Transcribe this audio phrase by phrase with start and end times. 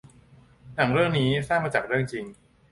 [0.75, 2.25] หนังเรื่องนี้สร้างมาจากเรื่องจริง